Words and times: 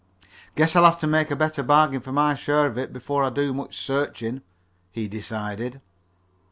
"Guess 0.55 0.75
I'll 0.75 0.85
have 0.85 0.97
to 0.97 1.05
make 1.05 1.29
a 1.29 1.35
better 1.35 1.61
bargain 1.61 2.01
for 2.01 2.11
my 2.11 2.33
share 2.33 2.65
of 2.65 2.75
it 2.75 2.91
before 2.91 3.23
I 3.23 3.29
do 3.29 3.53
much 3.53 3.77
searching," 3.79 4.41
he 4.89 5.07
decided. 5.07 5.79